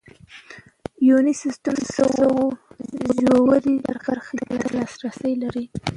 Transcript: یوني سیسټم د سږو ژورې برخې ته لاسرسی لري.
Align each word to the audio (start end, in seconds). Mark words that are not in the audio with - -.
یوني 1.07 1.33
سیسټم 1.43 1.75
د 1.81 1.85
سږو 1.95 2.31
ژورې 3.21 3.75
برخې 4.07 4.37
ته 4.49 4.55
لاسرسی 4.75 5.33
لري. 5.43 5.65